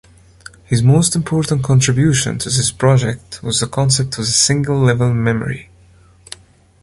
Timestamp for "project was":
2.71-3.59